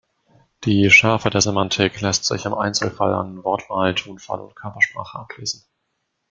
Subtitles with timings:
[0.63, 5.63] Die Schärfe der Semantik lässt sich im Einzelfall an Wortwahl, Tonfall und Körpersprache ablesen.